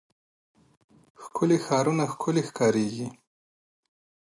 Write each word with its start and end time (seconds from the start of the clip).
ښکلي 1.21 1.57
ښارونه 1.65 2.03
ښکلي 2.13 2.41
ښکاريږي. 2.49 3.07